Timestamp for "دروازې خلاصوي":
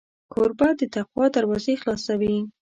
1.35-2.37